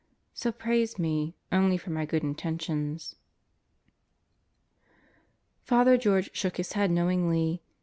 [0.33, 3.17] So praise me only for my good intentions.
[5.63, 7.61] Father George shook his head knowingly.